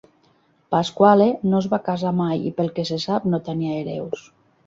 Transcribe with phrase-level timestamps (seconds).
[0.75, 4.27] Pasquale no es va casa mai i, pel que se sap, no tenia hereus.